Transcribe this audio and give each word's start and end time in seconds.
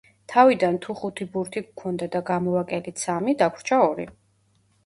თავიდან 0.31 0.77
თუ 0.85 0.95
ხუთი 1.01 1.27
ბურთი 1.35 1.63
გვქონდა 1.67 2.07
და 2.17 2.21
გამოვაკელით 2.31 3.05
სამი, 3.07 3.37
დაგვრჩა 3.43 3.81
ორი. 3.93 4.09